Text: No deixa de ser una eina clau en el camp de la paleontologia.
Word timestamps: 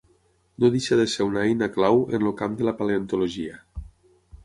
No 0.63 0.71
deixa 0.75 0.97
de 1.01 1.05
ser 1.17 1.27
una 1.27 1.43
eina 1.51 1.69
clau 1.77 2.01
en 2.19 2.27
el 2.31 2.35
camp 2.43 2.59
de 2.63 2.69
la 2.71 2.77
paleontologia. 2.83 3.65